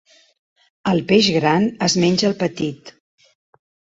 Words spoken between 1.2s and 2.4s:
gran es menja el